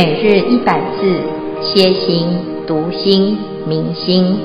[0.00, 1.20] 每日一百字，
[1.60, 2.28] 歇心、
[2.68, 4.38] 读心、明心，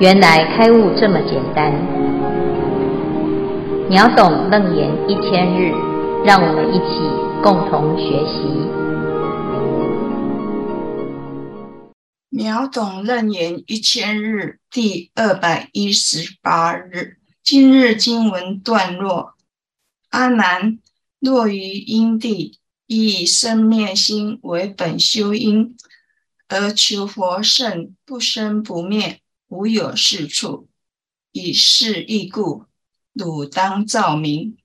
[0.00, 1.72] 原来开悟这么简单。
[3.88, 5.70] 秒懂楞严一千日，
[6.24, 6.98] 让我们一起
[7.44, 8.42] 共同学习。
[12.30, 19.34] 秒懂楞严一千日第二百一十八日，今日经文段落：
[20.10, 20.80] 阿难，
[21.20, 22.58] 若于因地。
[22.86, 25.76] 以生灭心为本修因，
[26.48, 30.68] 而求佛圣不生不灭，无有是处。
[31.32, 32.66] 以是义故，
[33.14, 34.58] 汝当照明，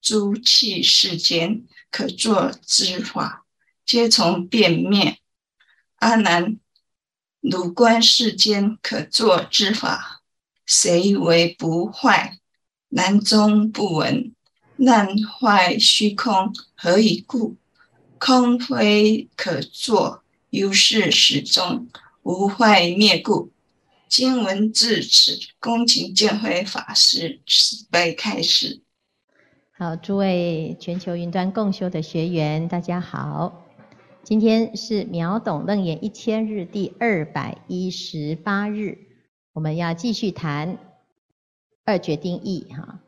[0.00, 3.46] 诸器世间可作之法，
[3.86, 5.18] 皆从变灭。
[5.96, 6.58] 阿难，
[7.40, 10.22] 汝观世间可作之法，
[10.66, 12.38] 谁为不坏？
[12.88, 14.34] 难中不闻，
[14.78, 17.56] 难坏虚空，何以故？
[18.18, 21.88] 空非可作，犹是始终
[22.22, 23.50] 无坏灭故。
[24.08, 28.80] 经文至此，恭请见辉法师慈悲开示。
[29.76, 33.64] 好，诸位全球云端共修的学员，大家好。
[34.22, 38.98] 今天是秒懂楞严一千日第二百一十八日，
[39.54, 40.78] 我们要继续谈
[41.84, 43.00] 二决定义哈。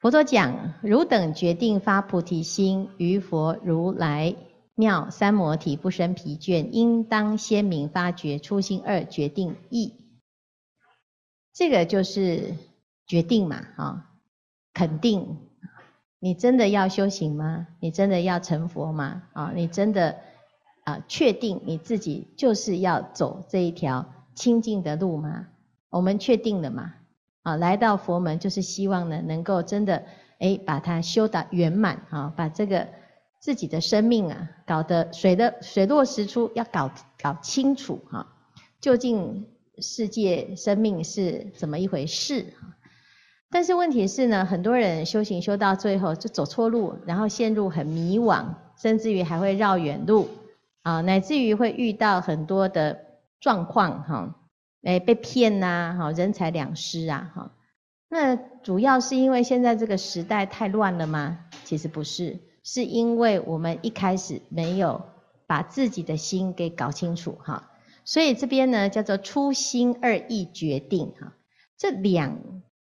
[0.00, 4.36] 佛陀讲：汝等决定发菩提心，于佛如来
[4.76, 9.92] 妙三摩提不生疲倦，应当鲜明发觉初心二决定意。
[11.52, 12.54] 这个就是
[13.08, 14.10] 决定嘛，啊，
[14.72, 15.38] 肯定。
[16.20, 17.66] 你真的要修行吗？
[17.80, 19.24] 你真的要成佛吗？
[19.32, 20.18] 啊，你真的
[20.84, 25.48] 啊，确定你自己就是要走这一条清净的路吗？
[25.90, 26.94] 我们确定了嘛？
[27.48, 30.04] 啊，来到佛门就是希望呢，能够真的
[30.38, 32.86] 诶把它修得圆满啊，把这个
[33.40, 38.26] 自己的生命啊，搞得水的水落石出，要搞搞清楚哈，
[38.82, 39.46] 究竟
[39.78, 42.44] 世界生命是怎么一回事？
[43.50, 48.44] 但是问题是呢，很多人修行修到最后就走错路，然后陷入很迷惘，
[48.76, 50.28] 甚至于还会绕远路
[50.82, 52.98] 啊，乃至于会遇到很多的
[53.40, 54.34] 状况哈。
[54.82, 57.52] 哎，被骗呐，哈，人财两失啊，哈。
[58.08, 61.40] 那主要是因为现在这个时代太乱了吗？
[61.64, 65.02] 其实不是，是因为我们一开始没有
[65.46, 67.70] 把自己的心给搞清楚，哈。
[68.04, 71.34] 所以这边呢，叫做初心二意决定，哈。
[71.76, 72.38] 这两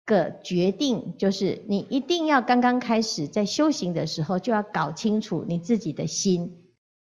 [0.05, 6.65] 个决定就是你一定要刚刚开始在修行的时候就要搞清楚你自己的心，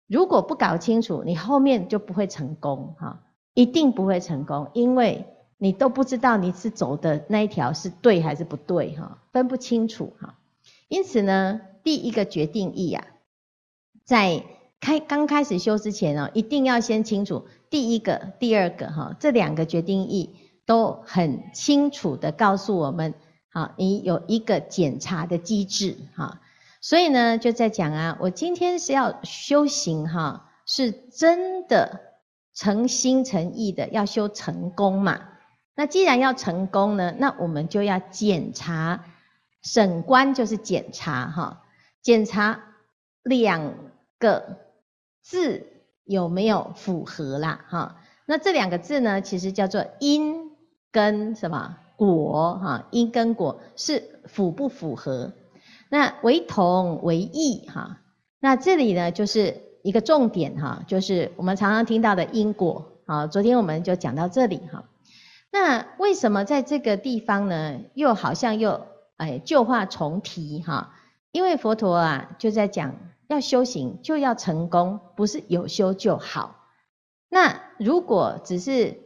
[0.08, 3.24] 如果不搞清楚，你后面就不会成功，哈。
[3.56, 5.26] 一定不会成功，因为
[5.58, 10.36] 你都不知道你是走的那一条是对还是不对，哈，分不清楚，哈。
[10.90, 13.08] 因此呢，第一个决定义啊，
[14.04, 14.44] 在
[14.80, 23.14] 开刚开始修之前哦，一定要先清楚第一个、第二个，哈，这两个决定义都很清楚的告诉我们，
[23.50, 26.42] 好，你有一个检查的机制，哈。
[26.82, 32.05] 所以呢，就在讲啊，我今天是要修行，哈，是真的。
[32.56, 35.20] 诚心诚意的要修成功嘛？
[35.76, 39.04] 那既然要成功呢，那我们就要检查、
[39.62, 41.64] 审官，就是检查哈，
[42.02, 42.64] 检查
[43.24, 43.74] 两
[44.18, 44.58] 个
[45.22, 45.68] 字
[46.06, 47.98] 有没有符合啦哈。
[48.26, 50.52] 那这两个字呢，其实叫做因
[50.92, 52.88] 跟什么果哈？
[52.92, 55.34] 因跟果是符不符合？
[55.90, 58.00] 那为同为异哈？
[58.40, 59.62] 那这里呢，就是。
[59.86, 62.94] 一个重点哈，就是我们常常听到的因果。
[63.06, 64.86] 好，昨天我们就讲到这里哈。
[65.52, 68.88] 那为什么在这个地方呢，又好像又
[69.18, 70.96] 哎旧话重提哈？
[71.32, 72.96] 因为佛陀啊就在讲，
[73.28, 76.66] 要修行就要成功，不是有修就好。
[77.30, 78.98] 那如果只是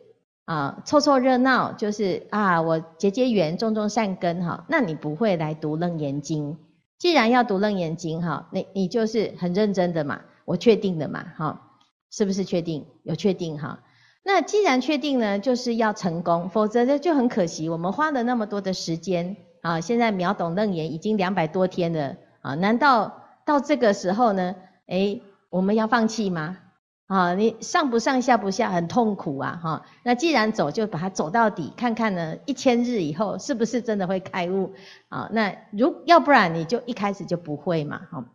[0.46, 6.58] 啊凑凑热闹，就是啊我结结缘、种种善根哈，那你不会来读楞严经。
[6.98, 10.22] 既然要读楞严经哈，你你就是很认真的嘛。
[10.50, 11.62] 我确定的嘛，哈，
[12.10, 12.88] 是不是确定？
[13.04, 13.82] 有确定哈？
[14.24, 17.70] 那既然确定呢，就是要成功，否则呢就很可惜。
[17.70, 24.56] 我们花了那么多的时间啊，现在秒懂楞严已经两百多天了啊，难道到这个时候呢，
[24.88, 26.58] 诶，我们要放弃吗？
[27.06, 29.86] 啊，你上不上下不下，很痛苦啊，哈。
[30.02, 34.74] 那既然走，就把它走到底，看看呢，一千日以后是不是真的会开悟
[35.10, 35.30] 啊？
[35.32, 38.26] 那如要不然你就一开始就不会嘛，哈。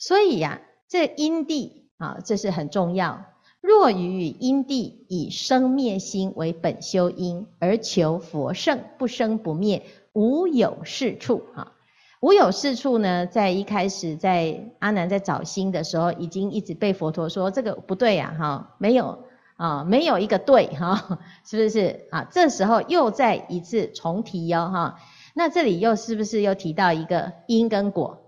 [0.00, 0.60] 所以呀。
[0.90, 3.22] 这因地啊，这是很重要。
[3.60, 11.74] 若于因地以生灭心为本修因，而求佛圣不生不灭，无有是处啊。
[12.20, 19.20] 无有是处呢，在一开始在阿难在找心的时候，已经一直被佛陀说这个不对呀，哈，没有
[19.54, 22.26] 啊，没有一个对哈，是不是啊？
[22.32, 24.96] 这时候又再一次重提哟哈，
[25.34, 28.19] 那这里又是不是又提到一个因跟果？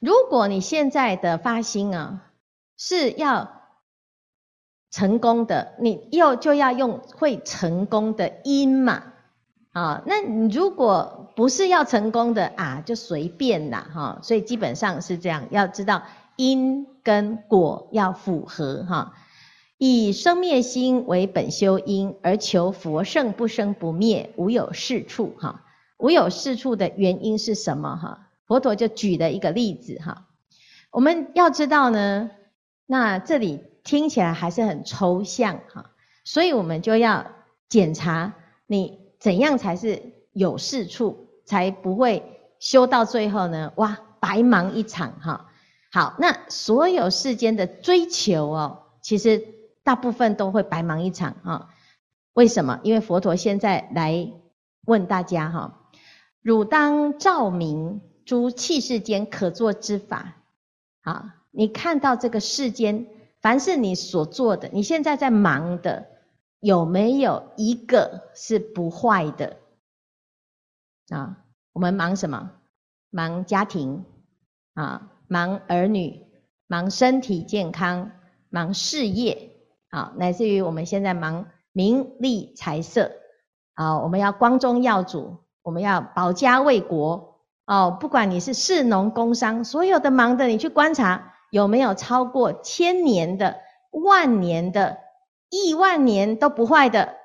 [0.00, 2.22] 如果你现在的发心啊
[2.76, 3.52] 是要
[4.90, 9.02] 成功的，你又就要用会成功的因嘛，
[9.72, 16.02] 啊，那你如果不是要成功的啊，就随便啦，哈，所以基本上是这样，要知道
[16.36, 19.14] 因跟果要符合哈，
[19.76, 25.64] 以生灭心为本修因，而求佛圣不生不灭，无有是处哈，
[25.98, 28.25] 无有是处的原因是什么哈？
[28.46, 30.28] 佛陀就举了一个例子哈，
[30.92, 32.30] 我们要知道呢，
[32.86, 35.90] 那这里听起来还是很抽象哈，
[36.24, 37.26] 所以我们就要
[37.68, 38.34] 检查
[38.66, 40.00] 你怎样才是
[40.32, 45.50] 有事处，才不会修到最后呢，哇，白忙一场哈。
[45.90, 49.44] 好，那所有世间的追求哦，其实
[49.82, 51.68] 大部分都会白忙一场啊。
[52.32, 52.78] 为什么？
[52.84, 54.30] 因为佛陀现在来
[54.84, 55.90] 问大家哈，
[56.42, 58.02] 汝当照明。
[58.26, 60.34] 诸器世间可作之法，
[61.00, 63.06] 好，你看到这个世间，
[63.40, 66.08] 凡是你所做的，你现在在忙的，
[66.58, 69.56] 有没有一个是不坏的？
[71.10, 72.50] 啊，我们忙什么？
[73.10, 74.04] 忙家庭，
[74.74, 76.26] 啊，忙儿女，
[76.66, 78.10] 忙身体健康，
[78.50, 79.52] 忙事业，
[79.90, 83.12] 啊，乃至于我们现在忙名利财色，
[83.74, 87.35] 啊，我们要光宗耀祖，我们要保家卫国。
[87.66, 93.60] 哦，不管你是士农工商，所有的忙的，你去观察有没有超过千年的、
[93.90, 94.98] 万年的、
[95.50, 97.16] 亿万年都不坏的，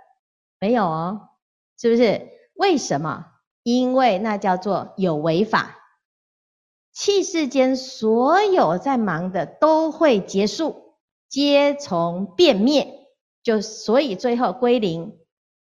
[0.59, 1.29] 没有哦，
[1.77, 2.27] 是不是？
[2.55, 3.27] 为什么？
[3.61, 5.77] 因为那叫做有违法。
[6.91, 10.95] 气世间所有在忙的都会结束，
[11.29, 13.07] 皆从变灭，
[13.43, 15.19] 就所以最后归零，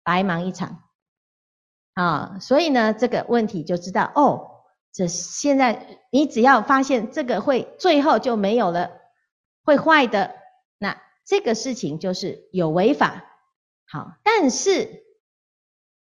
[0.02, 0.82] 白忙一场。
[1.94, 4.55] 啊，所以呢，这个问题就知道哦。
[4.96, 8.92] 这现在你只要发现这个会最后就没有了，
[9.62, 10.34] 会坏的，
[10.78, 13.22] 那这个事情就是有违法。
[13.86, 15.04] 好，但是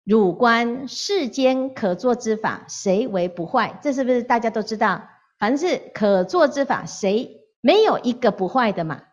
[0.04, 3.80] 汝观世间可作之法，谁为不坏？
[3.82, 5.08] 这是不是大家都知道？
[5.38, 9.04] 凡是可作之法，谁没有一个不坏的嘛？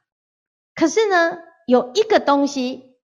[0.76, 1.38] 可是呢，
[1.68, 2.98] 有一个东西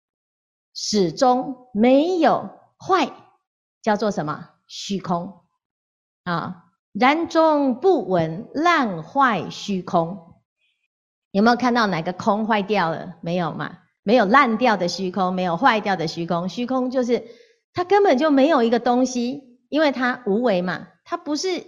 [0.73, 2.49] 始终没有
[2.79, 3.13] 坏，
[3.83, 4.49] 叫做什么？
[4.65, 5.45] 虚空
[6.23, 6.62] 啊。
[6.93, 10.35] 然终不闻烂坏虚空，
[11.31, 13.15] 有没有看到哪个空坏掉了？
[13.21, 13.79] 没有嘛？
[14.03, 16.49] 没有烂掉的虚空，没有坏掉的虚空。
[16.49, 17.25] 虚空就是
[17.73, 21.65] 它根本就没有一个东西，因为它无为嘛，它不是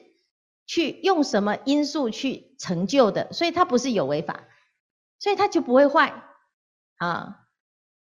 [0.67, 4.43] 去用什么因素去成就的，所以它不是有为法，
[5.19, 6.23] 所以它就不会坏
[6.97, 7.41] 啊。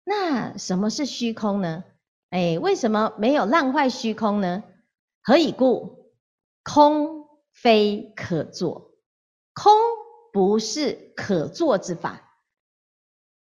[0.05, 1.85] 那什么是虚空呢？
[2.31, 4.63] 哎，为什么没有烂坏虚空呢？
[5.23, 6.00] 何以故？
[6.63, 8.93] 空非可作，
[9.55, 9.73] 空
[10.33, 12.37] 不是可作之法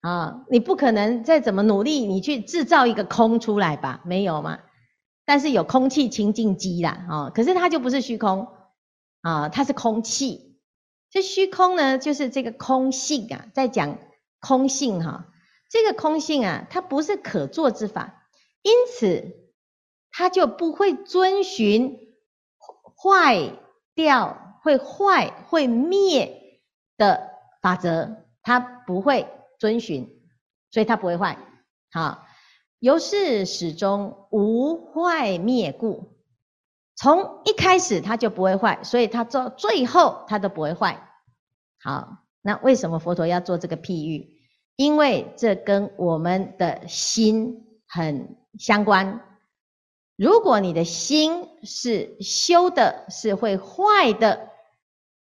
[0.01, 0.45] 啊！
[0.49, 4.01] 你不可能再怎么努力，你去制造一个空出来吧？
[4.05, 4.59] 没有嘛？
[5.25, 8.47] 但是有空气清净机啦，啊，可是它就不是虚空
[9.21, 10.59] 啊，它是空气。
[11.09, 13.97] 这虚空呢，就是这个空性啊，在讲
[14.39, 15.31] 空性哈。
[15.69, 18.27] 这个空性啊，它不是可作之法，
[18.61, 19.33] 因此
[20.11, 22.04] 它就不会遵循。
[23.05, 23.51] 坏
[23.93, 26.59] 掉会坏会灭
[26.97, 27.29] 的
[27.61, 29.27] 法则，它不会
[29.59, 30.09] 遵循，
[30.71, 31.37] 所以它不会坏。
[31.91, 32.25] 好，
[32.79, 36.15] 由是始终无坏灭故，
[36.95, 41.07] 从一开始它就不会坏，所以它到最后它都不会坏。
[41.79, 44.31] 好，那为什么佛陀要做这个譬喻？
[44.75, 49.21] 因为这跟我们的心很相关。
[50.15, 54.49] 如果你的心是修的，是会坏的，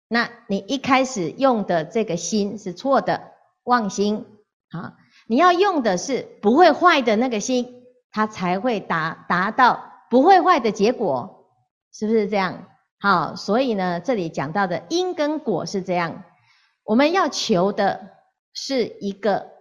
[0.08, 4.26] 那你一开始用的这个心是错的，妄心
[4.70, 4.96] 啊！
[5.28, 11.46] 你要用的是不会坏的那个心，它才会达达到不会坏的结果，
[11.92, 12.66] 是不是这样？
[12.98, 16.24] 好，所以呢，这里讲到的因跟果是这样，
[16.82, 18.10] 我们要求的
[18.52, 19.52] 是一个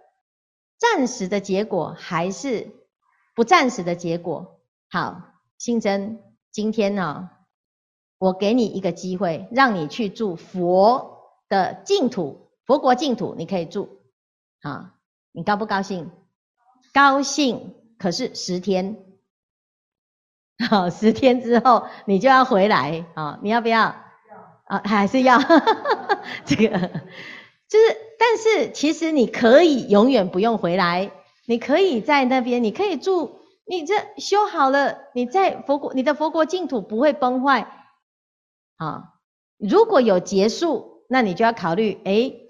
[0.78, 2.72] 暂时的结果，还是
[3.36, 4.58] 不暂时的结果？
[4.92, 5.22] 好，
[5.56, 6.20] 信真，
[6.50, 7.30] 今天呢，
[8.18, 13.88] 我给你一个机会，让你去住佛的净土，佛国净土，你可以住，
[14.60, 14.90] 好，
[15.32, 16.10] 你高不高兴？
[16.92, 18.98] 高兴，可是十天，
[20.68, 23.96] 好，十天之后你就要回来啊，你要不要？
[24.64, 25.38] 啊，还是要
[26.44, 26.68] 这个，
[27.66, 31.10] 就是，但是其实你可以永远不用回来，
[31.46, 33.38] 你可以在那边，你可以住，
[33.72, 37.72] 你这修好了，你在佛国，你的佛国净土不会崩坏。
[38.76, 39.14] 啊，
[39.56, 42.48] 如果有结束，那你就要考虑，诶，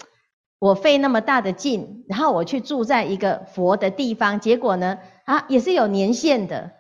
[0.59, 6.73] 我费那么大的劲，然后我去住在一个佛的地方，结果呢，啊，也是有年限的。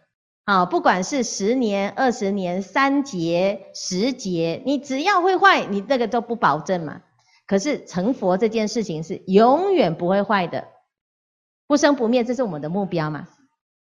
[0.42, 7.02] 啊，不管是十年、二十年、三劫、十劫，你只要会坏，你这个都不保证嘛。
[7.46, 10.66] 可是成佛这件事情是永远不会坏的，
[11.68, 13.28] 不生不灭，这是我们的目标嘛，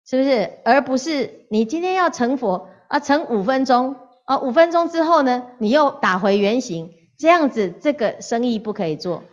[0.05, 0.51] 是不是？
[0.63, 3.95] 而不是你今天要成佛啊，成五分钟
[4.25, 9.23] 啊，五分钟之后呢，你又打回原形，这样子这个生意不可以做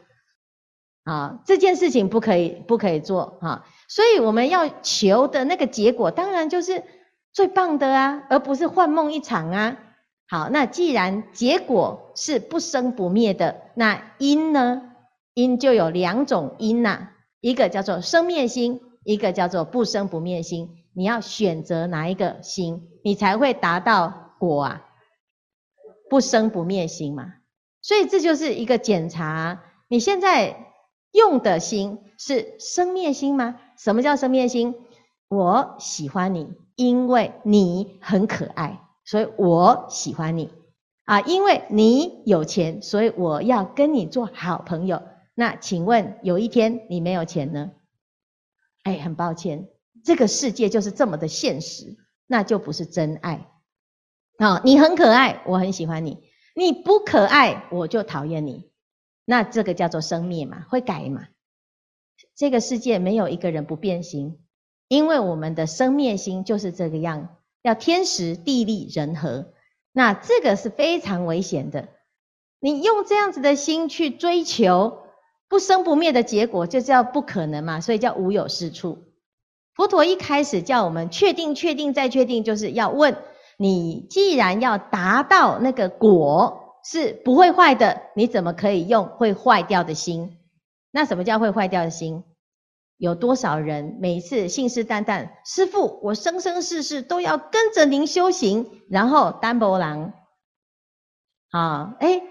[1.04, 3.66] 啊，这件事情不可以不可以做啊。
[3.88, 6.82] 所以我们要求的那个结果，当然就是。
[7.34, 9.78] 最棒的啊，而不是幻梦一场啊。
[10.28, 14.82] 好，那既然结果是不生不灭的，那因呢？
[15.32, 17.08] 因就有两种因呐，
[17.40, 20.68] 一个叫做生灭心，一个叫做不生不灭心。
[20.94, 24.86] 你要选择哪一个心，你才会达到果啊？
[26.10, 27.34] 不生不灭心嘛。
[27.80, 30.74] 所以这就是一个检查，你现在
[31.12, 33.56] 用的心是生灭心吗？
[33.78, 34.74] 什么叫生灭心？
[35.28, 36.48] 我喜欢你。
[36.74, 40.50] 因为你很可爱，所以我喜欢你
[41.04, 41.20] 啊！
[41.20, 45.02] 因为你有钱，所以我要跟你做好朋友。
[45.34, 47.72] 那请问，有一天你没有钱呢？
[48.82, 49.68] 哎，很抱歉，
[50.04, 51.96] 这个世界就是这么的现实，
[52.26, 53.48] 那就不是真爱。
[54.38, 56.18] 啊，你很可爱，我很喜欢你；
[56.54, 58.70] 你不可爱，我就讨厌你。
[59.24, 61.28] 那这个叫做生灭嘛，会改嘛？
[62.34, 64.38] 这个世界没有一个人不变心。
[64.88, 69.54] 因为我们的生灭心就是这个样，要天时地利人和，
[69.92, 71.88] 那这个是非常危险的。
[72.60, 75.01] 你用这样子的心去追求
[75.52, 79.04] 不生不灭的结果，就叫不可能嘛，所以叫无有是处。
[79.74, 83.18] 佛陀一开始叫我们确定、确定再确定，就是要问
[83.58, 90.38] 你：既然要达到那个果是不会坏的，你怎么可以用会坏掉的心？
[90.90, 92.24] 那什么叫会坏掉的心？
[92.96, 100.14] 有多少人每次信誓旦旦，师父，我生生世世都要跟着您修行，然后单薄狼
[101.50, 101.94] 啊？
[102.00, 102.22] 哎，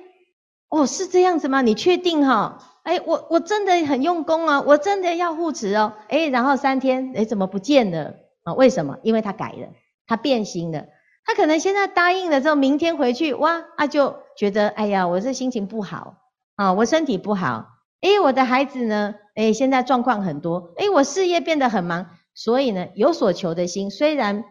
[0.69, 1.61] 哦，是这样子吗？
[1.61, 2.70] 你确定哈？
[2.83, 5.93] 哎，我我真的很用功啊，我真的要护持哦。
[6.09, 8.53] 哎，然后三天，哎，怎么不见了啊？
[8.53, 8.97] 为什么？
[9.03, 9.69] 因为他改了，
[10.07, 10.85] 他变心了。
[11.23, 16.17] 他可能现在答应了之后，明天回去哇，他就觉得哎呀，我这心情不好
[16.55, 17.67] 啊，我身体不好。
[18.01, 19.13] 哎，我的孩子呢？
[19.35, 20.73] 哎，现在状况很多。
[20.77, 24.43] 哎，我事业变得很忙，所以呢，有所求的心虽然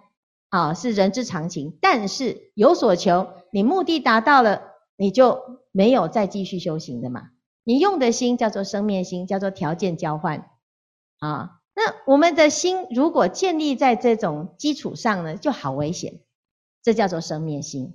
[0.51, 4.63] 啊是人之常情，但是有所求，你目的达到了，
[4.97, 7.31] 你就没有再继续修行的嘛。
[7.65, 10.51] 你用的心叫做生灭心，叫做条件交换
[11.19, 11.61] 啊。
[11.75, 16.21] 那我们的心如果建立在这种基础上呢，就好危险。
[16.83, 17.95] 这叫做生灭心。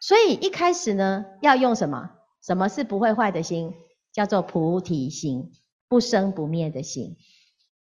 [0.00, 2.10] 所以一开始呢，要用什么？
[2.42, 3.74] 什么是不会坏的心？
[4.12, 5.52] 叫做菩提心，
[5.88, 7.16] 不生不灭的心。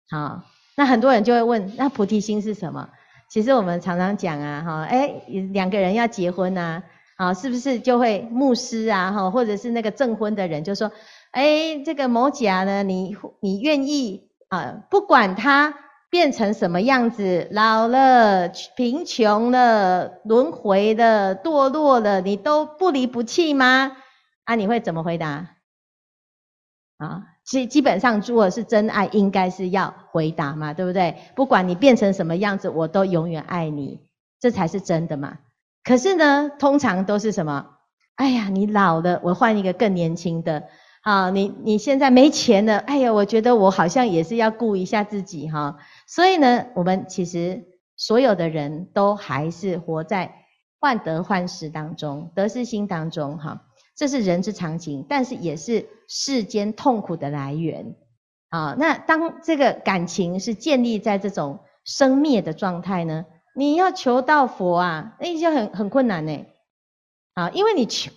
[0.10, 0.44] 好，
[0.75, 2.89] 那很多人就会问，那菩提心是什么？
[3.29, 6.84] 其实我们常常讲啊，哈，哎，两个人要结婚啊，
[7.15, 10.91] 啊，是不是就会牧师啊，哈，或者是那个证婚的人就说，
[11.31, 15.74] 哎，这个某甲呢，你你愿意啊，不管他
[16.10, 23.95] 变成什么样子，老了、贫穷了、轮回了、堕落了，你都不离不弃吗？
[24.43, 25.55] 啊，你会怎么回答？
[26.98, 31.15] 啊，基基本上，如果是真爱，应该是要回答嘛，对不对？
[31.36, 34.01] 不管你变成什么样子，我都永远爱你，
[34.39, 35.39] 这才是真的嘛。
[35.85, 37.67] 可是呢，通常都是什么？
[38.15, 40.63] 哎呀，你老了，我换一个更年轻的。
[41.01, 45.77] 啊，你你现在没钱了，哎呀，我觉得我好像也是要顾一下自己哈。
[46.07, 47.63] 所以呢，我们其实
[47.95, 50.33] 所有的人都还是活在
[50.79, 53.61] 患得患失当中，得失心当中哈。
[53.95, 57.95] 这是人之常情，但是也是世间痛苦的来源
[58.49, 58.75] 啊。
[58.79, 63.25] 那当这个感情是建立在这种生灭的状态呢，
[63.55, 66.45] 你要求到佛啊，那就很很困难呢。
[67.33, 68.12] 啊，因为你求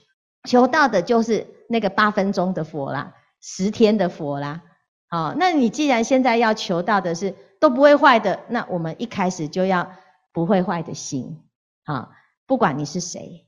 [0.48, 4.62] 求到的就是那个八分钟的佛啦，十天的佛啦。
[5.08, 9.92] 啊，那你既然现在要求到的是都不会坏的，那我们一开始就要
[10.32, 11.42] 不会坏的心
[11.84, 12.10] 啊，
[12.46, 13.46] 不管你是谁，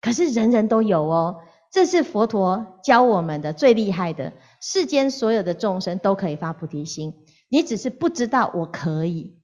[0.00, 1.42] 可是人人都有哦。
[1.70, 7.14] 这是佛陀教我们的最厉害的，世间所有的众生都可以发菩提心，
[7.48, 9.38] 你只是不知道我可以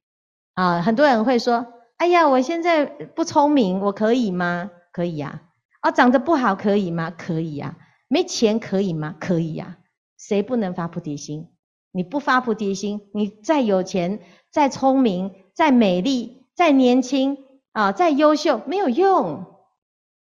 [0.54, 0.80] 啊。
[0.80, 1.66] 很多人会说
[2.02, 4.73] ：“哎呀，我现在不聪明，我可以吗？
[4.90, 5.40] 可以呀。
[5.82, 7.12] 啊，长得不好可以吗？
[7.16, 7.76] 可以呀。
[8.09, 9.14] 没钱可以吗？
[9.21, 9.78] 可以呀。
[10.18, 11.50] 谁不能发菩提心？
[11.92, 14.18] 你不发菩提心，你再有钱、
[14.50, 17.38] 再聪明、再美丽、再年轻
[17.71, 19.47] 啊、再优秀，没有用，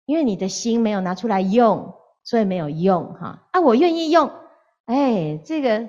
[0.06, 3.46] 因为你的心没有拿出来用，所以没有用哈。
[3.52, 4.28] 啊，我愿意用，
[4.86, 5.88] 哎，这个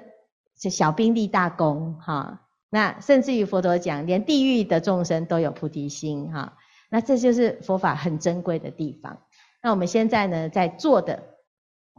[0.61, 2.43] 是小兵立大功哈。
[2.71, 6.57] 那甚至于佛陀讲，连地狱的众生都有菩提心哈。
[6.89, 9.19] 那这就是佛法很珍贵的地方。
[9.61, 11.21] 那我们现在呢，在做的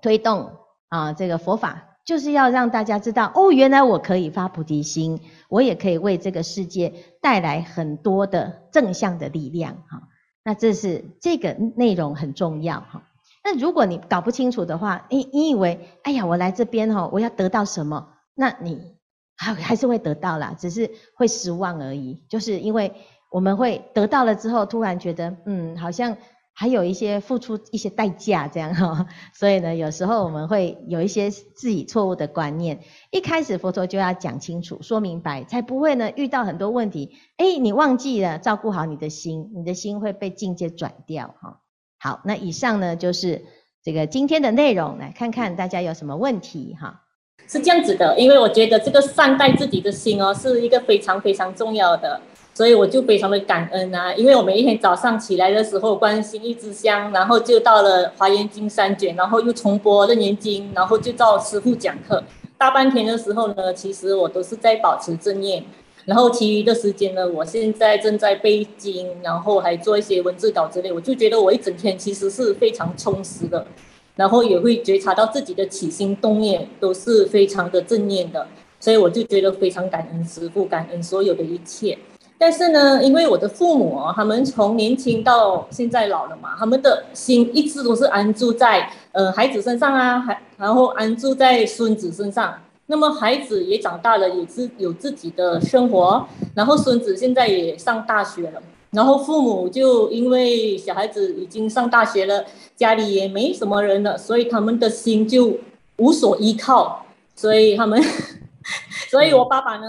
[0.01, 0.57] 推动
[0.89, 1.91] 啊，这个佛法。
[2.05, 10.09] 就是要让大家知道，哦，原来我可以发菩提心，我也可以为这个世界带来很多的正向的力量，哈。
[10.43, 13.05] 那这是这个内容很重要，哈。
[13.45, 18.09] 那如果你搞不清楚的话，你你以为，哎呀，我来这边哈，我要得到什么？
[18.35, 18.97] 那你
[19.37, 22.23] 还还是会得到啦，只是会失望而已。
[22.29, 22.93] 就是因为
[23.31, 26.17] 我们会得到了之后，突然觉得，嗯，好像。
[26.55, 32.81] 还有一些付出一些代价，这样哈，所以呢，有时候我们会有一些自己错误的观念。
[33.11, 37.17] 一开始佛陀就要讲清楚、说明白，才不会呢遇到很多问题。
[37.39, 41.63] 诶，你忘记了照顾好你的心，你的心会被境界转掉哈。
[41.99, 43.47] 好，那以上呢就是
[43.83, 47.01] 这个今天的内容，来看看大家有什么问题哈。
[47.53, 52.19] 是这样子的，因为我觉得这个善待自己的心哦，是一个非常非常重要的。
[52.55, 62.23] 所以我就非常的感恩啊，因为我每一天早上起来的时候，观心一支香，然后就到了华严经三卷，然后又重播楞严经，然后就照师父讲课。
[62.57, 65.63] 大半天的时候呢，其实我都是在保持正念，
[66.07, 73.67] 然后其余的时间呢，我现在正在背经，然后还做一些文字稿之类，我就觉得我一整天其实是非常充实的，
[74.17, 78.47] 然后也会觉察到自己的起心动念都是非常的正念的，
[78.79, 81.99] 所以我就觉得非常感恩师父，感恩所有的一切。
[82.39, 92.55] 但是呢，因为我的父母啊，他们从年轻到现在老了嘛，他们的心一直都是安住在呃孩子身上啊，还然后安住在孙子身上。
[92.87, 98.61] 那么孩子也长大了，也是有自己的生活，然后孙子现在也上大学了，
[98.93, 102.45] 然后父母就因为小孩子已经上大学了，
[102.77, 105.59] 家里也没什么人了，所以他们的心就
[105.97, 108.03] 无所依靠，所以他们，
[109.11, 109.87] 所以我爸爸呢。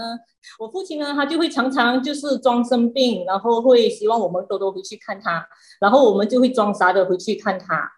[0.60, 5.44] 我父亲呢，他就会常常就是装生病，然后会希望我们多多回去看他，
[5.80, 7.90] 然后我们就会装傻的回去看他。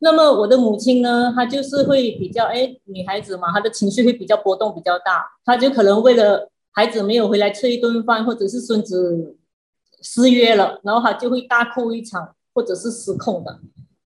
[0.00, 9.36] 那么我的母亲呢，她就是会比较哎，女孩子嘛，她的情绪会比较波动比较大，她就可能为了孩子没有回来吃一顿饭，或者是孙子
[10.02, 13.60] 失约了，然后他就会大哭一场，或者是失控的。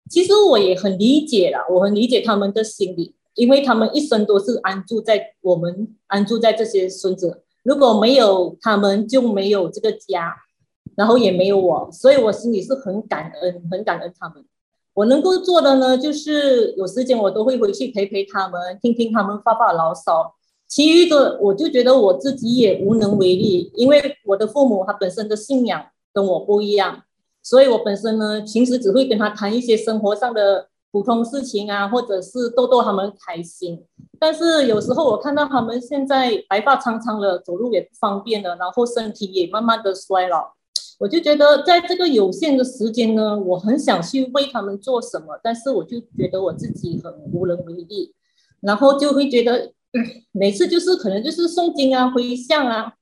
[0.09, 7.43] 其实我也很理解了，我很理解他们的心理，因为他们一生都是安住在我们安住在这些孙子。
[7.65, 10.33] 如果没有他们，就没有这个家，
[10.95, 14.45] 然后也没有我，所以我心里是很感恩，很感恩他们。
[14.95, 20.36] 我能够做的呢，就是有时间我都会回去陪陪他们，听听他们发发牢骚。
[20.69, 27.03] 其余的，我就觉得我自己也无能为力，因为我的父母他本身的信仰跟我不一样，
[27.43, 33.85] 所以我本身呢，平时只会跟他谈一些生活上的普通事情啊，或者是逗逗他们开心。
[34.19, 40.55] 但是有时候我看到他们现在白发苍苍了，走路也不方便了，然后身体也慢慢的衰老，
[40.99, 48.15] 我就觉得在这个有限的时间呢，我很想去为他们做什么，但是我就觉得我自己很无能为力，
[48.61, 49.73] 然后就会觉得
[50.33, 52.95] 每次就是可能就是诵经啊、回向啊，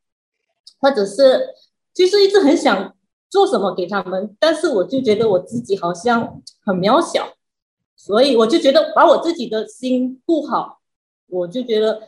[0.80, 1.48] 或者是
[1.92, 2.94] 就是一直很想
[3.28, 7.34] 做什么给他们，但是我就觉得我自己好像很渺小，
[7.96, 10.80] 所以我就觉得把我自己的心顾好。
[11.26, 12.00] 我就觉得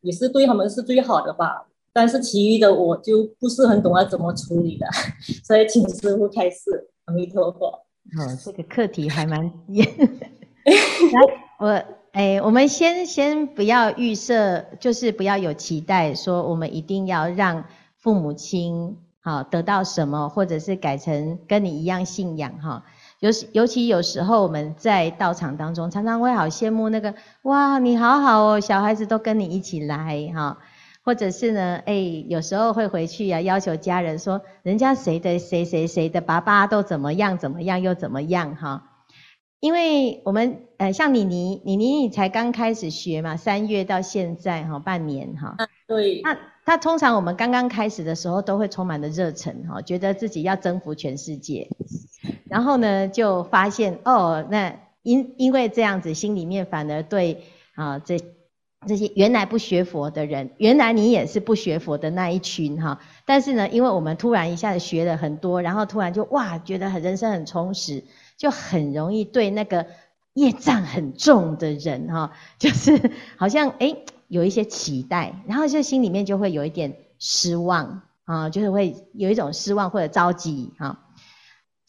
[0.00, 4.86] 也是对他们是最好的吧，但是其余的我就不是很懂要怎么处理的，
[5.44, 6.90] 所以请师傅开示。
[7.06, 7.66] 阿弥陀佛。
[7.66, 9.86] 哦，这个课题还蛮严。
[10.66, 11.20] 来，
[11.58, 11.84] 我
[12.18, 17.62] 哎，我们先先不要预设，就是不要有期待，说我们一定要让
[17.96, 22.82] 父母亲好得到什么，或者是改成跟你一样信仰哈。
[23.20, 30.58] 尤尤其有时候我们在道场当中，常常会好羡慕那个哇，你好好哦，小孩子都跟你一起来哈，
[31.04, 31.94] 或者是呢，哎，
[32.28, 38.82] 有时候会回去啊，要求家人说，人家谁的谁谁谁的爸爸都怎么样怎么样又怎么样哈，
[39.60, 51.68] 因为我们呃像妮妮，妮妮你才刚开始学嘛，三月到现在哈，半年哈，对，那他通常我们刚刚开始的时候都会充满了热忱哈，觉得自己要征服全世界。
[52.48, 57.42] 然后呢，就发现哦，那因因为这样子，心里面反而对
[57.74, 58.20] 啊这
[58.86, 63.00] 这些原来不学佛的人，原来你也是不学佛的那一群哈。
[63.24, 68.04] 但是呢，因为我们突然一下子学了很多，然后突然就哇，觉得很人生很充实，
[68.38, 69.86] 就很容易对那个
[70.32, 81.04] 业障很重的人哈， 就是好像诶有一些期待，然后就心里面就会有一点失望啊，就是会有一种失望或者着急哈。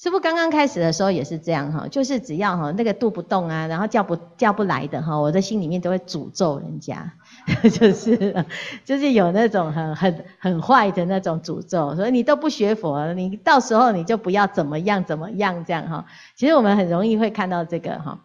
[0.01, 7.11] 师父刚刚开始的时候也是这样哈，就是只要哈那个度不动啊，然后叫不叫不来的哈，我的心里面都会诅咒人家，
[7.69, 8.45] 就是
[8.85, 16.05] 就是有那种很很很坏的那种诅咒，所以你都不学佛，你到时候你就不要怎么样怎么样这样哈。
[16.37, 18.21] 其实我们很容易会看到这个哈，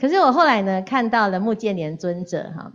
[0.00, 2.72] 可是我后来呢看到了目犍连尊者哈，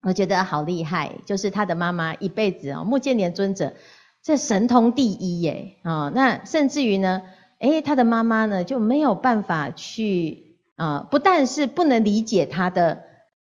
[0.00, 3.74] 我觉得好厉害，就是他的妈妈一辈子哦，目犍连尊者
[4.22, 7.20] 这神通第一耶啊，那甚至于呢。
[7.58, 10.42] 诶，他的妈妈呢就没有办法去
[10.76, 13.04] 啊、不但是不能理解他的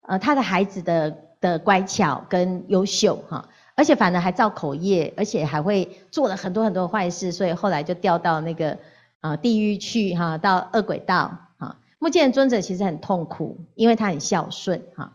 [0.01, 8.79] 呃他的孩子的的乖巧跟优秀哈，而且反而还造口业，而且还会做了很多很多坏事，所以后来就掉到那个
[9.19, 11.77] 啊、地狱去哈，到恶鬼道哈。
[11.99, 15.13] 目犍尊者其实很痛苦，因为他很孝顺哈，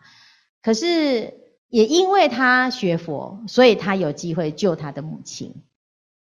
[0.63, 1.35] 可是
[1.69, 5.57] 也因为他学佛，所以他有机会救他的母亲，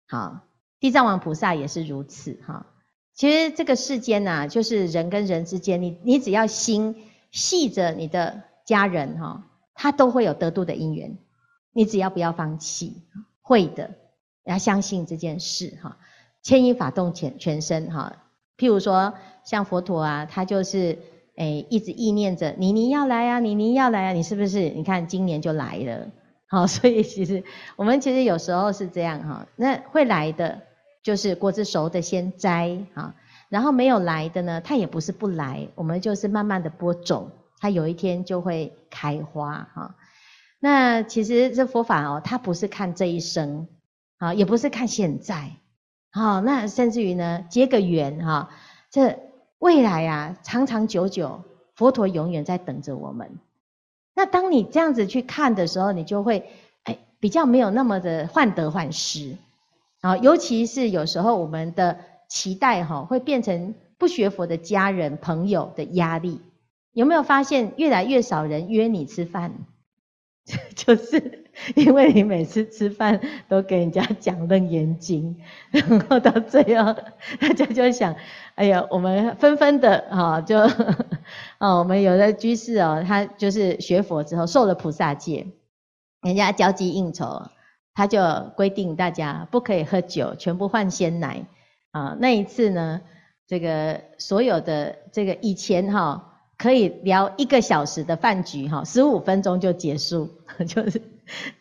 [0.06, 0.40] 好。
[0.84, 2.66] 地藏王菩萨也是如此哈。
[3.14, 6.94] 其实这个世间呐，就是人跟人之间，你你只要心
[7.30, 9.44] 系着你的家人哈，
[9.74, 11.16] 他都会有得度的因缘。
[11.72, 13.02] 你只要不要放弃，
[13.40, 13.92] 会的，
[14.44, 15.96] 要相信这件事哈。
[16.42, 18.14] 牵引法动全全身哈。
[18.58, 20.98] 譬如说像佛陀啊，他就是
[21.36, 24.68] 诶一直意念着你你要来啊，你你要来啊，你是不是？
[24.68, 26.10] 你看今年就来了，
[26.46, 27.42] 好， 所以其实
[27.76, 30.60] 我们其实有时候是这样哈，那会来的。
[31.04, 33.14] 就是果子熟的先摘啊，
[33.50, 39.94] 然后没有来的呢，它也不是不来，我们就是慢慢的播种，它有一天就会开花哈。
[40.58, 43.68] 那其实这佛法哦，它不是看这一生
[44.16, 45.50] 啊，也不是看现在，
[46.10, 48.48] 好，那甚至于呢，结个缘哈，
[48.90, 49.18] 这
[49.58, 53.38] 未来啊，长长久久，佛陀永远在等着我们。
[54.14, 56.50] 那当你这样子去看的时候，你就会
[56.84, 59.36] 哎比较没有那么的患得患失。
[60.04, 66.42] 啊，尤其是有时候我们的期待哈，会变成不学佛的家人朋友的压力。
[66.92, 69.52] 有没有发现越来越少人约你吃饭？
[70.76, 75.36] 就是因为你每次吃饭都给人家讲楞严经，
[75.70, 76.92] 然后到最后
[77.40, 78.14] 大家就想，
[78.56, 80.58] 哎呀，我们纷纷的哈，就
[81.58, 85.46] 哦，我们有的居士哦，他就是学佛之后受了菩萨戒，
[86.20, 87.44] 人家交际应酬。
[87.94, 88.20] 他就
[88.56, 91.46] 规定大家不可以喝酒，全部换鲜奶
[91.92, 92.16] 啊。
[92.18, 93.00] 那一次呢，
[93.46, 100.28] 这个所有的这个以前哈可以聊一个小时的饭局哈，十五分钟就结束，
[100.66, 101.00] 就是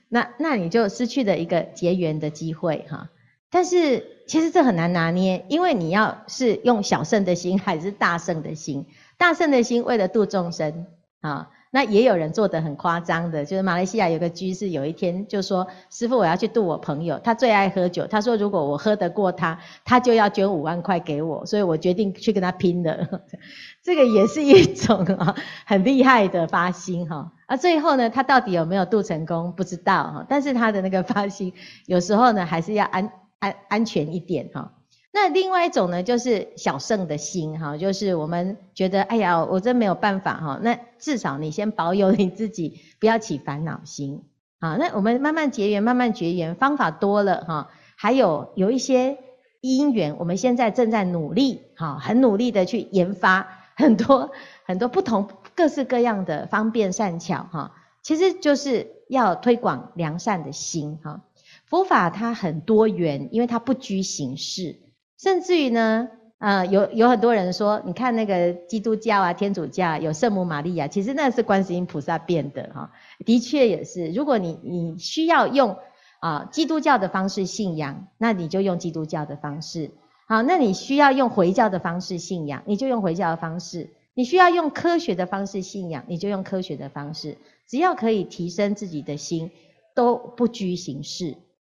[0.10, 3.10] 那那你就失去了一个结缘的机会哈。
[3.52, 8.88] 但是其实这很难拿捏，因为你要是用小乘的心还是大乘的心，
[9.19, 10.88] 大乘的心为了度众生
[11.22, 11.52] 啊。
[11.75, 18.05] 那也有人做得很夸张的，就是马来西亚有个居士，有一天就说：“师父，我要去度我朋友，他最爱喝酒。
[18.05, 23.21] 他说如果我喝得过他，他就要捐五万块给我，所以我决定去跟他拼了。
[23.81, 27.31] ”这个也是一种啊 很厉害的发心哈。
[27.47, 31.53] 啊，最后呢，他到底有没有度成功不知道哈，但是他的那个发心
[31.88, 34.73] 有时候呢还是要安安安全一点哈。
[35.15, 40.60] 那另外一种呢，就是小乘的心哈，就是我们觉得，哎呀，我真没有办法哈。
[40.63, 44.23] 那至少你先保有你自己，不要起烦恼心
[44.58, 44.76] 啊。
[44.80, 47.69] 那我们慢慢结缘，慢慢结缘，方法多了哈。
[47.95, 49.19] 还有有一些
[49.62, 53.47] 因缘，我们现在正在努力哈，很努力的去研发
[53.78, 54.32] 很多
[54.65, 57.76] 很多不同各式各样的方便善巧哈。
[58.02, 61.21] 其实就是要推广良善的心哈。
[61.67, 64.80] 佛法它很多元，因为它不拘形式。
[65.17, 72.91] 甚至于呢，呃，有有很多人说，你看那个基督教啊、天主教有圣母玛利亚，其实那是观世音菩萨变的哈，
[73.26, 74.12] 的确也是。
[74.12, 75.78] 如果你你需要用
[76.19, 79.91] 啊基督教的方式信仰，那你就用基督教的方式。
[80.26, 83.89] 好，那你需要用回教的方式信仰，你就用回教的方式。
[84.15, 87.38] 你需要用科学的方式信仰，你就用科学的方式。
[87.67, 89.52] 只要可以提升自己的心，
[89.95, 91.36] 都不拘形式。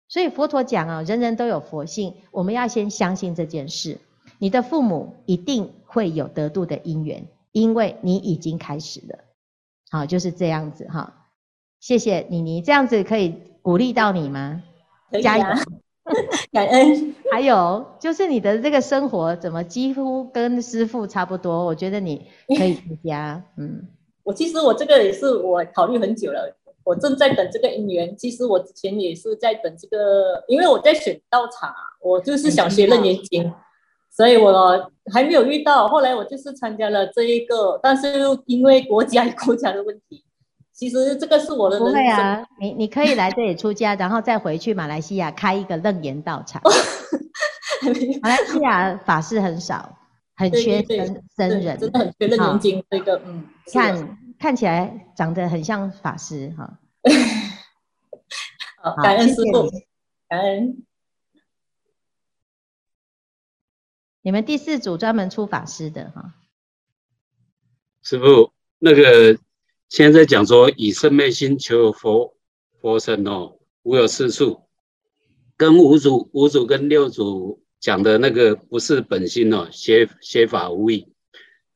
[0.09, 3.99] 所以佛陀讲啊，人人都有佛性，我们要先相信这件事。
[4.39, 9.19] 你的父母一定会有得度的因缘，因为你已经开始了。
[9.91, 11.29] 好，就是这样子哈。
[11.81, 14.63] 谢谢妮妮，这样子可以鼓励到你吗？
[15.11, 15.23] 可以啊。
[15.23, 15.45] 加油，
[16.53, 17.15] 感恩。
[17.33, 21.65] 还有就是你的这个生活怎么几乎跟师父差不多？
[21.65, 23.89] 我觉得你可以出家，嗯。
[24.23, 28.17] 我其实我这个也是我考虑很久了，我正在等这个姻缘。
[28.17, 33.53] 其实我之前也是在等这个，因为我在选道场，我就是想学楞严经，
[34.11, 35.89] 所以我还没有遇到。
[35.89, 40.25] 后来我就是参加了这一个，但是又因为国家国家的问题，
[40.73, 41.93] 其实这个是我的人生。
[41.93, 46.63] 不会啊，你你可以来这里出家，然后再回去马来西亚开一个楞严道场。
[48.23, 49.99] 马来西亚法师很少。
[50.39, 56.79] 很缺僧僧人，真的很缺楞严经这个，嗯，看看起来长得很像法师哈。
[58.83, 59.71] 好，感恩师傅，
[60.29, 60.85] 感恩。
[64.23, 66.35] 你们第四组专门出法师的哈。
[68.03, 69.39] 师傅，那个
[69.89, 72.37] 现在讲说以生灭心求佛
[72.81, 74.69] 佛身哦，无有是处，
[75.57, 77.63] 跟五组五组跟六组。
[77.79, 81.15] 讲的那个不是本心哦，学学法无益。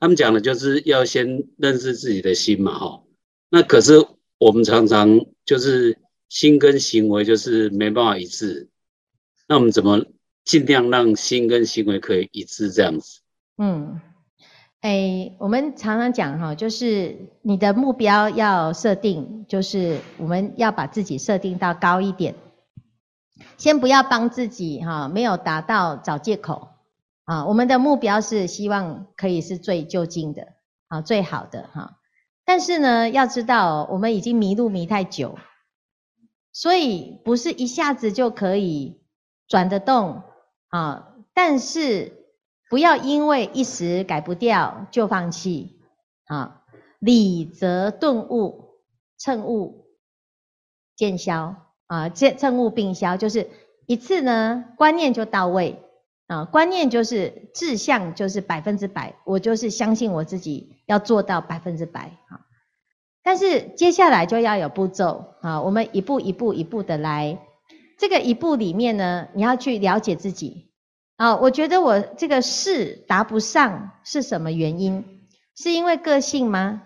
[0.01, 3.03] 他们讲的就是要先认识自己的心嘛，哈。
[3.51, 4.05] 那可是
[4.39, 8.69] 我们常常就是心跟行为就是没办法一致。
[9.47, 10.05] 那我们怎么
[10.45, 13.21] 尽量让心跟行为可以一致这样子？
[13.59, 14.01] 嗯，
[14.81, 22.35] 哎，我们常常讲哈，就是你的目标要设定，就是我们要把自己设定到高一点。
[23.59, 26.70] 先不要帮自己哈，没有达到找借口
[27.31, 27.47] 啊。
[27.47, 30.49] 我们的目标是希望可以是最就近的
[30.89, 31.99] 啊，最好的哈。
[32.45, 35.39] 但是呢，要知道我们已经迷路迷太久，
[36.53, 39.01] 所以不是一下子就可以
[39.47, 40.23] 转得动
[40.71, 41.15] 啊。
[41.33, 42.27] 但是
[42.69, 45.79] 不要因为一时改不掉就放弃
[46.25, 46.63] 啊。
[46.99, 48.81] 理则顿悟，
[49.17, 49.87] 乘悟
[50.97, 51.67] 见消。
[51.87, 53.51] 啊，见乘悟并消，就是
[53.87, 55.83] 一次呢，观念就到位
[56.31, 62.47] 啊，观念就是志向，就是百分之百，我就是相信我自己要做到百分之百啊。
[63.25, 67.41] 但是接下来就要有步骤啊，我们一步一步一步的来。
[67.99, 70.71] 这个一步里面呢，你要去了解自己
[71.17, 71.35] 啊。
[71.35, 75.05] 我觉得我这个事达不上是什么原因？
[75.57, 76.83] 是因为个性吗？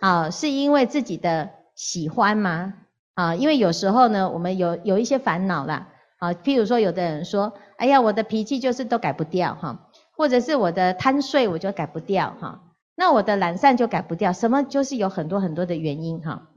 [0.00, 2.74] 啊，是因为自己的喜欢吗？
[3.14, 5.88] 啊，因为有时候呢，我们有有一些烦恼啦，
[6.22, 12.60] 啊，譬如说，有的人说，哎呀，我的脾气就是都改不掉哈，或者是我的贪睡我就改不掉哈，
[12.94, 16.50] 那我的懒散就改不掉，什么就是有很多很多的原因哈。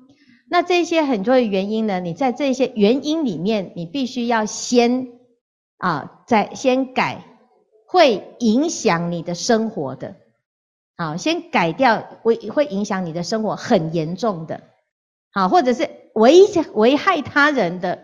[0.51, 5.07] 那这些很多的原因呢，你在这些原因里面，你必须要先
[5.79, 7.25] 啊，在先改，
[7.87, 10.15] 会影响你的生活的，
[10.95, 14.61] 好，先改掉会会影响你的生活很严重的，
[15.31, 15.89] 好，或者是。
[16.15, 17.99] 危危害他人的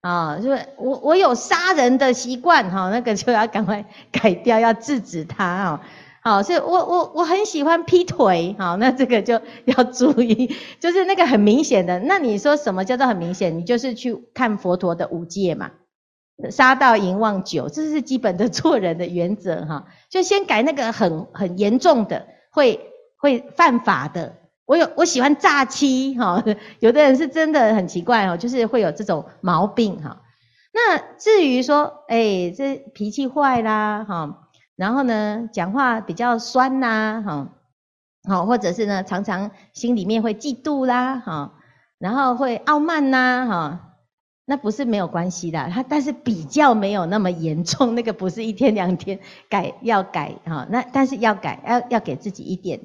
[0.00, 5.80] 啊，就是我我有杀人的习惯哈，那个就要赶快 改掉，要制止他啊。
[6.20, 11.98] 好，所以我我我很喜欢劈腿，好，那这个就 要注意，就是那个很明显的。
[12.00, 13.58] 那你说什么叫做很明显？
[13.58, 15.70] 你就是去看佛陀的五戒嘛，
[16.50, 19.86] 杀盗淫妄酒，这是基本的做人的原则哈。
[20.10, 22.80] 就先改那个很很严重的，会
[23.16, 24.36] 会犯法的。
[24.68, 26.44] 我有我喜欢诈欺哈，
[26.78, 30.20] 有的人是真的很奇怪哦，就是会有这种毛病哈。
[30.74, 37.48] 那至于说，哎，这脾气坏啦哈，然后呢，讲话比较酸呐哈，
[38.28, 41.54] 好，或者是呢，常常心里面会嫉妒啦哈，
[41.98, 43.94] 然后会傲慢呐哈，
[44.44, 52.78] 那不是没有关系的，他但是比较没有那么严重，那个不是一天两天改要改哈，那但是要改要要给自己一点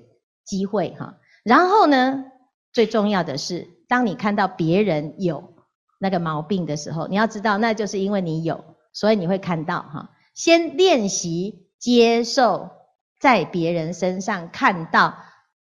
[0.46, 1.16] 机会哈。
[1.44, 2.26] 然后呢，
[2.72, 5.54] 最重要的是，当你看到别人有
[6.00, 10.10] 那个毛病的时候，你要知道，那就是因为你有，所以你会看到哈。
[10.34, 12.72] 先练习接受
[13.20, 15.16] 在别人身上看到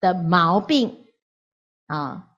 [0.00, 1.06] 的毛病
[1.86, 2.28] 啊，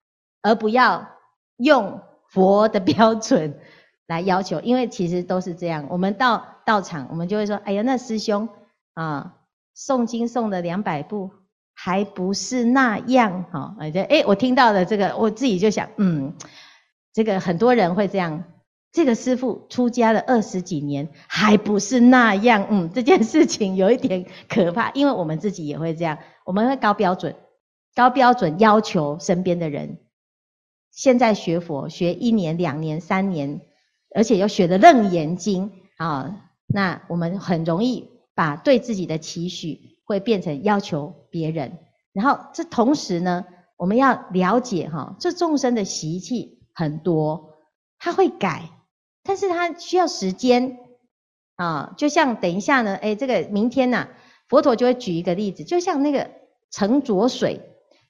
[0.42, 1.08] 而不要
[1.56, 3.58] 用佛的标准
[4.06, 5.86] 来要求，因为其实都是这样。
[5.88, 8.48] 我们到道场，我们就会说：“哎呀，那师兄
[8.94, 9.36] 啊，
[9.74, 11.30] 诵经诵了两百部。”
[11.82, 16.34] 还不是那样哈，哎，我听到了这个，我自己就想，嗯，
[17.14, 18.44] 这个很多人会这样。
[18.92, 27.34] 这个师父出家了二十几年，还不是那样，嗯，这件事情有一点可怕，因为我们自己也会这样，我们会高标准，
[27.94, 30.00] 高标准要求身边的人。
[30.90, 33.62] 现在学佛学一年、两年、三年，
[34.14, 39.98] 而且又学的楞严经啊，那我们很容易把对自己的期许。
[40.10, 41.78] 会变成要求别人，
[42.12, 43.44] 然后这同时呢，
[43.76, 47.54] 我们要了解哈，这众生的习气很多，
[47.98, 48.70] 他会改，
[49.22, 50.78] 但是他需要时间
[51.56, 51.94] 啊。
[51.96, 54.08] 就像等一下呢，哎，这个明天呐，
[54.48, 56.30] 佛陀就会举一个例子，就像那个
[56.70, 57.60] 沉浊水，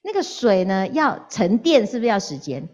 [0.02, 2.68] 那个水呢要沉淀，是不是要时间？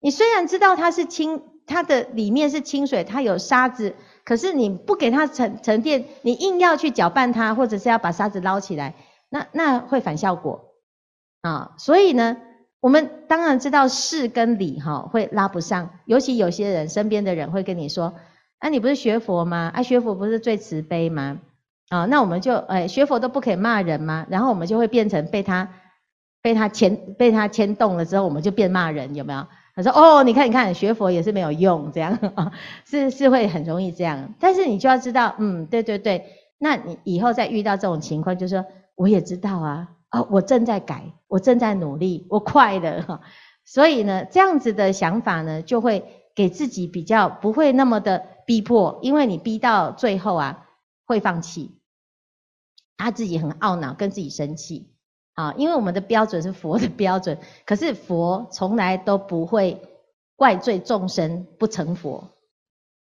[0.00, 3.94] 你虽然知道它是清，它的里面是清水，它有沙子，
[4.26, 8.94] 可是你不给它沉沉淀，你硬要去搅拌它，或者是要把沙子捞起来，
[9.30, 10.72] 那那会反效果
[11.42, 11.74] 啊。
[11.78, 12.36] 所以呢，
[12.80, 18.14] 我们当然知道事跟理哈会拉不上，尤其有些人身边的人会跟你说，
[18.58, 19.70] 啊，你不是学佛吗？
[19.72, 21.38] 啊，学佛不是最慈悲吗？
[21.88, 24.26] 啊，那我们就诶学佛都不可以骂人吗？
[24.28, 25.68] 然后我们就会变成被他
[26.42, 29.46] 被他牵被他牵动了之后，我们就变骂人，有没有？
[29.76, 32.50] 他说哦，你看你看，学佛也是没有用，这样啊，
[32.84, 34.34] 是是会很容易这样。
[34.40, 36.26] 但是你就要知道，嗯，对对对，
[36.58, 38.64] 那你以后再遇到这种情况，就说
[38.96, 43.20] 我也知道啊，哦，我正在改，我正在努力，我快了哈。
[43.64, 50.62] 所以呢，这样子的想法呢，就会给自己比较不会那么的逼迫，因为你逼到最后啊。
[51.08, 51.78] 会放弃，
[52.96, 54.90] 他自己很懊恼，跟自己生气
[55.36, 55.54] 啊！
[55.56, 59.80] 因为我们的标准是佛的标准，可是佛从来都不会
[60.34, 62.30] 怪罪众生不成佛，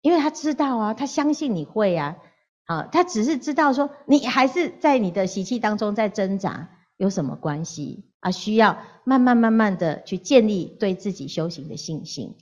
[0.02, 2.18] 因为他知道啊，他相信你会啊，
[2.66, 8.30] 啊，他只是知道说你还是在你的习气当中在挣扎，有什么关系啊？
[8.30, 12.36] 需要慢慢慢慢的去建立对自己修行的信心。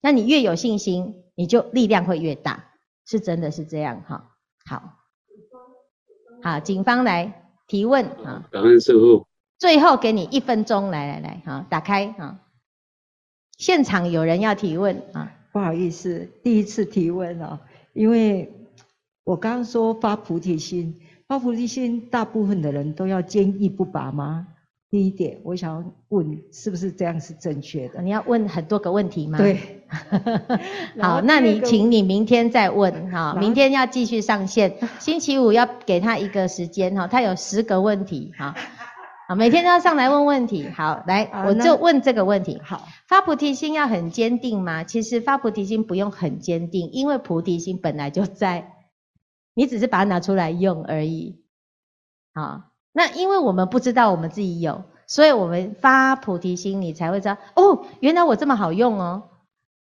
[0.00, 2.72] 那你越有信心，你就力量会越大，
[3.04, 4.30] 是真的是这样哈。
[4.64, 4.82] 好，
[6.42, 8.48] 好，警方来提问啊！
[8.50, 9.26] 感恩师父。
[9.58, 12.40] 最后给你一分钟，来来来，好，打开啊！
[13.56, 15.32] 现场有人要提问啊！
[15.52, 17.60] 不好意思，第一次提问哦，
[17.92, 18.52] 因为
[19.22, 24.48] 我刚刚说发菩提心，发菩提心，大部分的人都要坚毅不拔吗？
[24.90, 28.02] 第一点，我想问，是不是这样是正确的？
[28.02, 29.38] 你要问很多个问题吗？
[29.38, 29.73] 对。
[31.00, 38.54] 好，那你请你明天再问哈，明天要继续上线， 星期五要给他一个时间哈，他有十个问题哈，
[39.28, 40.68] 好，每天都要上来问问题。
[40.76, 42.60] 好，来，我就问这个问题。
[42.64, 44.84] 好，发菩提心要很坚定吗？
[44.84, 48.72] 其实发菩提心不用很坚定，因为菩提心本来就在，
[49.54, 51.42] 你只是把它拿出来用而已。
[52.34, 52.70] 好。
[52.96, 59.24] 那因为我们不知道我们自己有，所以我们发菩提心，你才会知道哦，原来我这么好用哦。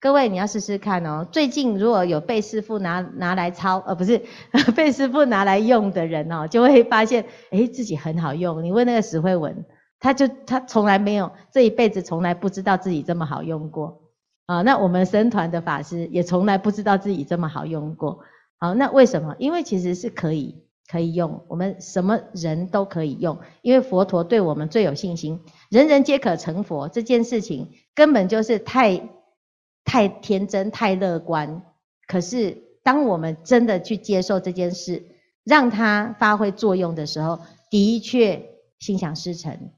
[0.01, 1.27] 各位你要试试看哦。
[1.31, 4.23] 最近如果有被师傅拿拿来抄，呃，不是
[4.75, 8.65] 被师傅拿来用的人哦，就会发现诶，自己很好用。
[8.65, 9.67] 你问那个石慧文，
[9.99, 14.01] 他就他从来没有这一辈子从来不知道自己这么好用过
[14.47, 14.63] 啊。
[14.63, 18.21] 那我们僧团的法师也从来不知道自己这么好用过。
[18.59, 19.37] 好，那为什么？
[19.39, 20.65] 因为其实是可以。
[20.91, 29.09] 可以用，我们什么人都可以用，因为佛陀对我们最有信心，人人皆可成佛这件事情根本就是太
[29.91, 31.63] 太天真、太乐观。
[32.07, 35.05] 可是当我们真的去接受这件事，
[35.43, 37.41] 让它发挥作用的时候，
[37.73, 39.73] 的确心想事成。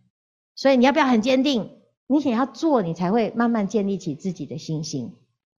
[0.55, 1.79] 所以你要不要很坚定？
[2.09, 5.14] 你想要做，你才会慢慢建立起自己的信心。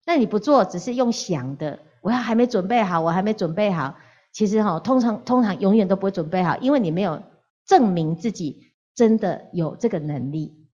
[0.05, 3.95] 那你不做，只是用想的，我要还没准备好，我还没准备好。
[4.31, 7.23] 其实哈，通常通常永远都不会准备好，因为你没有
[7.65, 10.67] 证明自己真的有这个能力。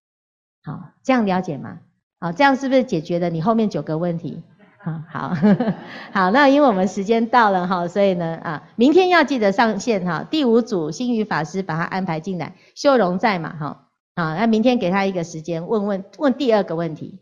[0.62, 1.80] 好，这样了解吗？
[2.20, 4.42] 好，这样是不是解决了你后面九个问题？
[4.82, 5.34] 好好
[6.12, 10.26] 好，那因为我们时间到了哈，所以呢啊，明天要记得上线哈。
[10.30, 17.20] 第五组星宇法师把他安排进来，修容在嘛哈，啊，那明天给他一个时间问问问第二个问题。